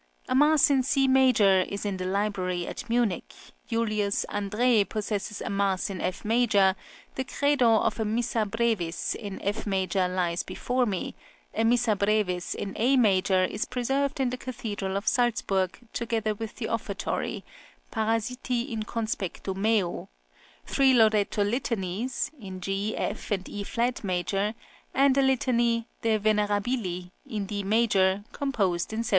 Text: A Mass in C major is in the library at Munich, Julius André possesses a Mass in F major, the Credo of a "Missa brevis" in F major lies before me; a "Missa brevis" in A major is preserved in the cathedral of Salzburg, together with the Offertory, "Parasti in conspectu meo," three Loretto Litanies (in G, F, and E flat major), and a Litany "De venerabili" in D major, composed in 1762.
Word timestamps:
A 0.27 0.33
Mass 0.33 0.71
in 0.71 0.81
C 0.81 1.07
major 1.07 1.61
is 1.69 1.85
in 1.85 1.97
the 1.97 2.07
library 2.07 2.65
at 2.65 2.89
Munich, 2.89 3.31
Julius 3.67 4.25
André 4.31 4.89
possesses 4.89 5.41
a 5.41 5.49
Mass 5.51 5.91
in 5.91 6.01
F 6.01 6.25
major, 6.25 6.75
the 7.13 7.23
Credo 7.23 7.75
of 7.75 7.99
a 7.99 8.03
"Missa 8.03 8.43
brevis" 8.47 9.13
in 9.13 9.39
F 9.43 9.67
major 9.67 10.07
lies 10.07 10.41
before 10.41 10.87
me; 10.87 11.13
a 11.53 11.63
"Missa 11.63 11.95
brevis" 11.95 12.55
in 12.55 12.73
A 12.77 12.97
major 12.97 13.43
is 13.43 13.65
preserved 13.65 14.19
in 14.19 14.31
the 14.31 14.37
cathedral 14.37 14.97
of 14.97 15.07
Salzburg, 15.07 15.77
together 15.93 16.33
with 16.33 16.55
the 16.55 16.67
Offertory, 16.67 17.43
"Parasti 17.91 18.71
in 18.71 18.81
conspectu 18.81 19.55
meo," 19.55 20.09
three 20.65 20.95
Loretto 20.95 21.43
Litanies 21.43 22.31
(in 22.39 22.59
G, 22.59 22.97
F, 22.97 23.29
and 23.29 23.47
E 23.47 23.63
flat 23.63 24.03
major), 24.03 24.55
and 24.95 25.15
a 25.15 25.21
Litany 25.21 25.85
"De 26.01 26.17
venerabili" 26.17 27.11
in 27.27 27.45
D 27.45 27.61
major, 27.61 28.23
composed 28.31 28.91
in 28.93 29.03
1762. 29.05 29.09